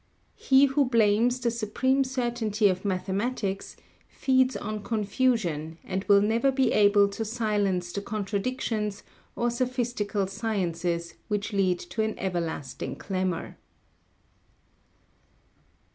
[0.39, 3.75] He who blames the supreme certainty of mathematics
[4.07, 9.03] feeds on confusion and will never be able to silence the contradictions
[9.35, 13.57] or sophistical sciences which lead to an everlasting clamour.